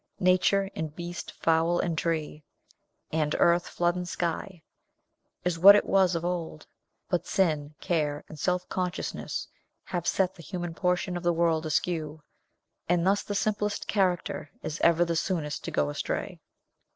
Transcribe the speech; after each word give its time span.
Nature, 0.19 0.63
in 0.73 0.87
beast, 0.87 1.31
fowl, 1.33 1.79
and 1.79 1.95
tree, 1.95 2.43
and 3.11 3.35
earth, 3.37 3.67
flood, 3.67 3.95
and 3.95 4.09
sky, 4.09 4.63
is 5.43 5.59
what 5.59 5.75
it 5.75 5.85
was 5.85 6.15
of 6.15 6.25
old; 6.25 6.65
but 7.07 7.27
sin, 7.27 7.75
care, 7.79 8.23
and 8.27 8.39
self 8.39 8.67
consciousness 8.67 9.47
have 9.83 10.07
set 10.07 10.33
the 10.33 10.41
human 10.41 10.73
portion 10.73 11.15
of 11.15 11.21
the 11.21 11.31
world 11.31 11.67
askew; 11.67 12.23
and 12.89 13.05
thus 13.05 13.21
the 13.21 13.35
simplest 13.35 13.87
character 13.87 14.49
is 14.63 14.79
ever 14.81 15.05
the 15.05 15.15
soonest 15.15 15.63
to 15.65 15.69
go 15.69 15.87
astray. 15.91 16.39